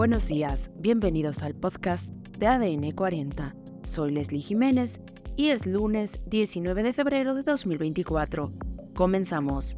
[0.00, 3.54] Buenos días, bienvenidos al podcast de ADN 40.
[3.84, 4.98] Soy Leslie Jiménez
[5.36, 8.50] y es lunes 19 de febrero de 2024.
[8.94, 9.76] Comenzamos.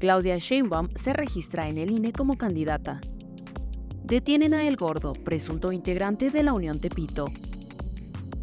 [0.00, 3.00] Claudia Sheinbaum se registra en el INE como candidata.
[4.02, 7.26] Detienen a El Gordo, presunto integrante de la Unión Tepito.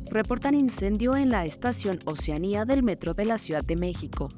[0.10, 4.30] Reportan incendio en la estación Oceanía del Metro de la Ciudad de México.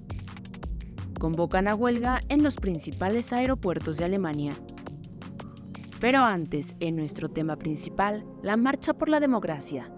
[1.20, 4.56] Convocan a huelga en los principales aeropuertos de Alemania.
[6.02, 9.94] Pero antes, en nuestro tema principal, la Marcha por la Democracia.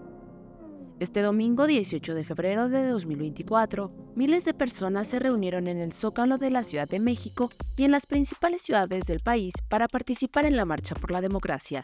[1.00, 6.36] Este domingo 18 de febrero de 2024, miles de personas se reunieron en el Zócalo
[6.36, 10.58] de la Ciudad de México y en las principales ciudades del país para participar en
[10.58, 11.80] la Marcha por la Democracia.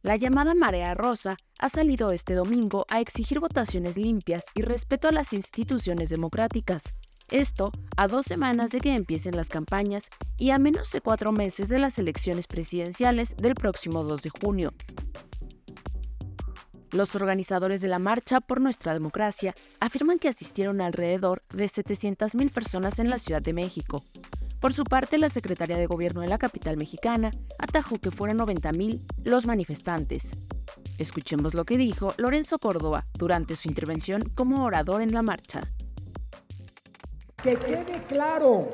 [0.00, 5.12] La llamada Marea Rosa ha salido este domingo a exigir votaciones limpias y respeto a
[5.12, 6.94] las instituciones democráticas.
[7.32, 11.70] Esto a dos semanas de que empiecen las campañas y a menos de cuatro meses
[11.70, 14.74] de las elecciones presidenciales del próximo 2 de junio.
[16.90, 22.98] Los organizadores de la Marcha por Nuestra Democracia afirman que asistieron alrededor de 700.000 personas
[22.98, 24.04] en la Ciudad de México.
[24.60, 29.00] Por su parte, la secretaria de Gobierno de la capital mexicana atajó que fueran 90.000
[29.24, 30.36] los manifestantes.
[30.98, 35.72] Escuchemos lo que dijo Lorenzo Córdoba durante su intervención como orador en la marcha.
[37.42, 38.68] Que quede claro,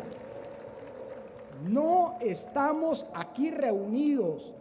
[1.64, 4.55] no estamos aquí reunidos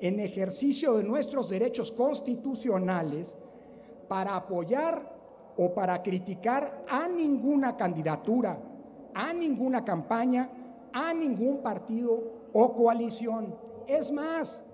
[0.00, 3.34] en ejercicio de nuestros derechos constitucionales
[4.06, 5.16] para apoyar
[5.56, 8.58] o para criticar a ninguna candidatura,
[9.14, 10.50] a ninguna campaña,
[10.92, 13.56] a ningún partido o coalición.
[13.86, 14.70] Es más,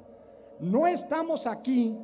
[0.58, 1.96] no estamos aquí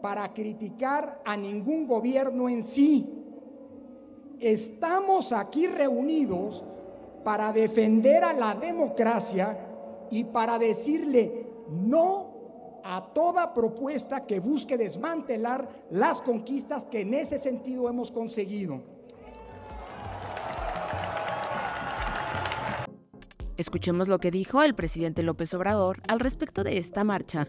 [0.00, 3.21] para criticar a ningún gobierno en sí.
[4.42, 6.64] Estamos aquí reunidos
[7.22, 9.56] para defender a la democracia
[10.10, 17.38] y para decirle no a toda propuesta que busque desmantelar las conquistas que en ese
[17.38, 18.82] sentido hemos conseguido.
[23.56, 27.46] Escuchemos lo que dijo el presidente López Obrador al respecto de esta marcha.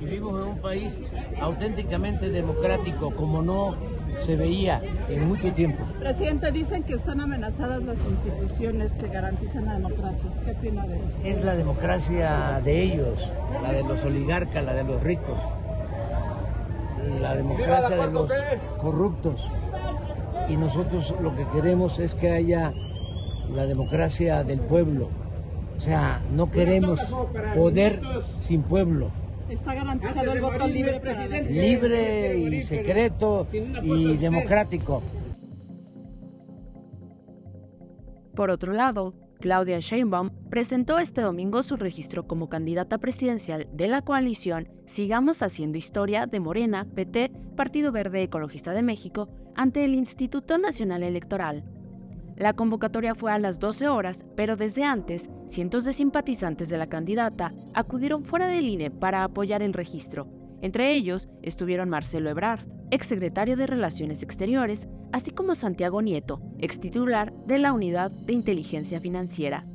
[0.00, 1.00] Vivimos en un país
[1.40, 3.76] auténticamente democrático, como no
[4.20, 5.84] se veía en mucho tiempo.
[5.98, 10.30] Presidente, dicen que están amenazadas las instituciones que garantizan la democracia.
[10.44, 11.10] ¿Qué opina de esto?
[11.24, 13.30] Es la democracia de ellos,
[13.62, 15.40] la de los oligarcas, la de los ricos,
[17.20, 18.32] la democracia de los
[18.80, 19.50] corruptos.
[20.48, 22.72] Y nosotros lo que queremos es que haya
[23.52, 25.10] la democracia del pueblo.
[25.76, 27.00] O sea, no queremos
[27.54, 28.00] poder
[28.40, 29.10] sin pueblo.
[29.48, 33.46] ¿Está garantizado el voto libre para Libre y secreto
[33.82, 35.02] y democrático.
[38.34, 44.02] Por otro lado, Claudia Sheinbaum presentó este domingo su registro como candidata presidencial de la
[44.02, 50.58] coalición Sigamos Haciendo Historia de Morena, PT, Partido Verde Ecologista de México, ante el Instituto
[50.58, 51.64] Nacional Electoral.
[52.36, 56.86] La convocatoria fue a las 12 horas, pero desde antes, cientos de simpatizantes de la
[56.86, 60.28] candidata acudieron fuera del INE para apoyar el registro.
[60.60, 67.58] Entre ellos estuvieron Marcelo Ebrard, exsecretario de Relaciones Exteriores, así como Santiago Nieto, extitular de
[67.58, 69.66] la Unidad de Inteligencia Financiera.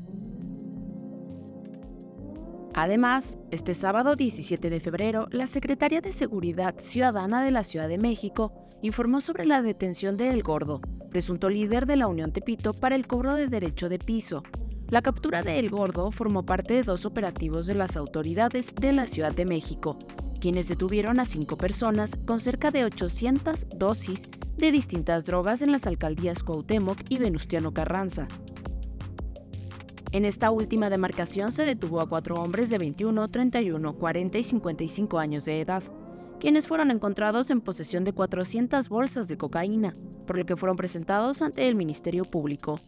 [2.73, 7.97] Además, este sábado 17 de febrero, la Secretaría de Seguridad Ciudadana de la Ciudad de
[7.97, 10.79] México informó sobre la detención de El Gordo,
[11.11, 14.43] presunto líder de la Unión Tepito para el cobro de derecho de piso.
[14.87, 19.05] La captura de El Gordo formó parte de dos operativos de las autoridades de la
[19.05, 19.99] Ciudad de México,
[20.39, 25.85] quienes detuvieron a cinco personas con cerca de 800 dosis de distintas drogas en las
[25.85, 28.27] alcaldías Cuauhtémoc y Venustiano Carranza.
[30.13, 35.19] En esta última demarcación se detuvo a cuatro hombres de 21, 31, 40 y 55
[35.19, 35.83] años de edad,
[36.41, 41.43] quienes fueron encontrados en posesión de 400 bolsas de cocaína, por lo que fueron presentados
[41.43, 42.79] ante el Ministerio Público.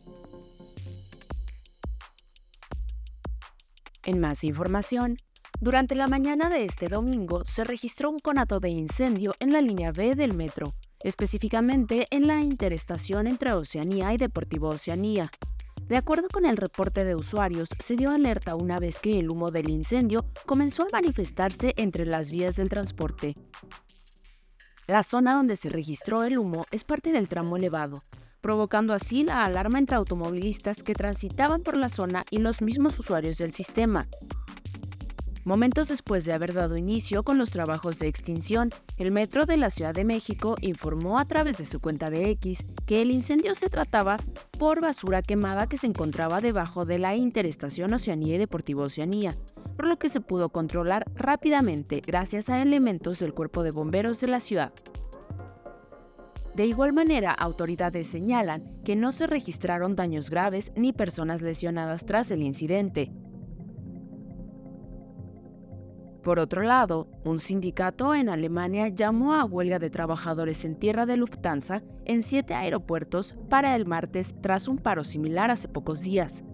[4.06, 5.18] En más información,
[5.62, 9.92] durante la mañana de este domingo se registró un conato de incendio en la línea
[9.92, 10.74] B del metro,
[11.04, 15.30] específicamente en la interestación entre Oceanía y Deportivo Oceanía.
[15.94, 19.52] De acuerdo con el reporte de usuarios, se dio alerta una vez que el humo
[19.52, 23.36] del incendio comenzó a manifestarse entre las vías del transporte.
[24.88, 28.02] La zona donde se registró el humo es parte del tramo elevado,
[28.42, 33.38] provocando así la alarma entre automovilistas que transitaban por la zona y los mismos usuarios
[33.38, 34.08] del sistema.
[35.46, 39.70] Momentos después de haber dado inicio con los trabajos de extinción, el Metro de la
[39.70, 43.70] Ciudad de México informó a través de su cuenta de X que el incendio se
[43.70, 44.18] trataba
[44.58, 49.38] por basura quemada que se encontraba debajo de la interestación Oceanía y Deportivo Oceanía,
[49.76, 54.28] por lo que se pudo controlar rápidamente gracias a elementos del cuerpo de bomberos de
[54.28, 54.72] la ciudad.
[56.56, 62.32] De igual manera, autoridades señalan que no se registraron daños graves ni personas lesionadas tras
[62.32, 63.12] el incidente.
[66.24, 71.18] Por otro lado, un sindicato en Alemania llamó a huelga de trabajadores en tierra de
[71.18, 76.46] Lufthansa en siete aeropuertos para el martes tras un paro similar hace pocos días.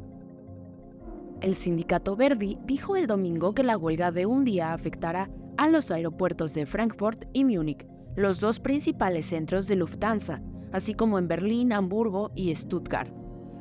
[1.41, 5.91] El sindicato Verdi dijo el domingo que la huelga de un día afectará a los
[5.91, 7.85] aeropuertos de Frankfurt y Múnich,
[8.15, 13.13] los dos principales centros de Lufthansa, así como en Berlín, Hamburgo y Stuttgart.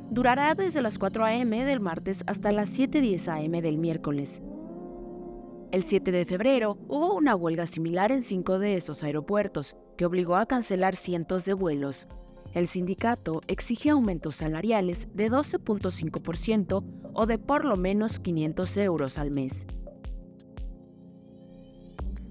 [0.09, 1.65] Durará desde las 4 a.m.
[1.65, 3.61] del martes hasta las 7.10 a.m.
[3.61, 4.41] del miércoles.
[5.71, 10.35] El 7 de febrero hubo una huelga similar en cinco de esos aeropuertos, que obligó
[10.35, 12.07] a cancelar cientos de vuelos.
[12.55, 16.83] El sindicato exige aumentos salariales de 12.5%
[17.13, 19.67] o de por lo menos 500 euros al mes.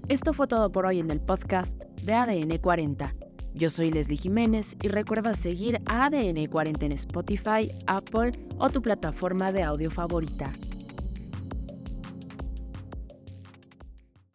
[0.09, 3.15] Esto fue todo por hoy en el podcast de ADN 40.
[3.53, 8.81] Yo soy Leslie Jiménez y recuerda seguir a ADN 40 en Spotify, Apple o tu
[8.81, 10.51] plataforma de audio favorita.